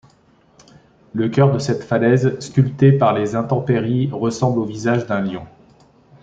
Le 1.13 1.29
cœur 1.29 1.51
de 1.51 1.59
cette 1.59 1.83
falaise, 1.83 2.39
sculpté 2.39 2.91
par 2.91 3.13
les 3.13 3.35
intempéries, 3.35 4.09
ressemble 4.11 4.57
au 4.57 4.65
visage 4.65 5.05
d'un 5.05 5.21
lion. 5.21 5.45